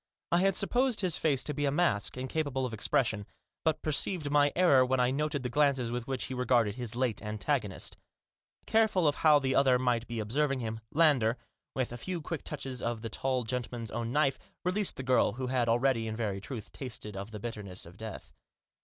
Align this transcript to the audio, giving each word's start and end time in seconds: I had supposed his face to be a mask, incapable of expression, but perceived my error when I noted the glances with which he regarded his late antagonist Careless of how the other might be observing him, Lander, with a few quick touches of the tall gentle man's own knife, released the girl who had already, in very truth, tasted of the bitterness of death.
I 0.31 0.39
had 0.39 0.55
supposed 0.55 1.01
his 1.01 1.15
face 1.15 1.43
to 1.43 1.53
be 1.53 1.65
a 1.65 1.71
mask, 1.71 2.17
incapable 2.17 2.65
of 2.65 2.73
expression, 2.73 3.27
but 3.63 3.83
perceived 3.83 4.31
my 4.31 4.51
error 4.55 4.83
when 4.83 4.99
I 4.99 5.11
noted 5.11 5.43
the 5.43 5.49
glances 5.49 5.91
with 5.91 6.07
which 6.07 6.23
he 6.23 6.33
regarded 6.33 6.73
his 6.73 6.95
late 6.95 7.21
antagonist 7.21 7.97
Careless 8.65 8.95
of 8.95 9.15
how 9.17 9.37
the 9.37 9.53
other 9.53 9.77
might 9.77 10.07
be 10.07 10.19
observing 10.19 10.59
him, 10.59 10.79
Lander, 10.91 11.37
with 11.75 11.91
a 11.93 11.97
few 11.97 12.19
quick 12.19 12.43
touches 12.43 12.81
of 12.81 13.01
the 13.01 13.09
tall 13.09 13.43
gentle 13.43 13.77
man's 13.77 13.91
own 13.91 14.11
knife, 14.11 14.39
released 14.65 14.95
the 14.95 15.03
girl 15.03 15.33
who 15.33 15.45
had 15.45 15.69
already, 15.69 16.07
in 16.07 16.15
very 16.15 16.41
truth, 16.41 16.71
tasted 16.71 17.15
of 17.15 17.29
the 17.29 17.39
bitterness 17.39 17.85
of 17.85 17.95
death. 17.95 18.33